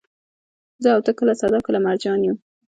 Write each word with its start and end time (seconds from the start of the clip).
زه 0.83 0.89
او 0.95 1.01
ته، 1.05 1.11
کله 1.19 1.33
صدف، 1.41 1.61
کله 1.67 1.79
مرجان 1.85 2.19
يو 2.27 2.33